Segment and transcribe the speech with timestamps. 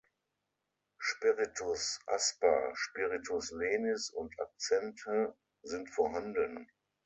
[1.09, 6.67] Spiritus asper, Spiritus lenis und Akzente sind vorhanden.